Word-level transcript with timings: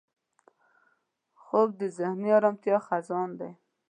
خوب 1.41 1.69
د 1.79 1.81
ذهني 1.97 2.29
ارامتیا 2.37 2.77
خزان 2.87 3.29
دی 3.39 3.51